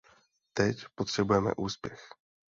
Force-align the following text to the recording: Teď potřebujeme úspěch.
Teď 0.53 0.85
potřebujeme 0.95 1.51
úspěch. 1.57 2.09